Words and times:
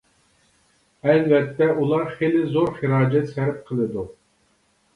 ئەلۋەتتە، 1.09 1.67
ئۇلار 1.75 2.09
خېلى 2.15 2.43
زور 2.57 2.73
خىراجەت 2.81 3.31
سەرپ 3.37 3.63
قىلىدۇ. 3.71 4.11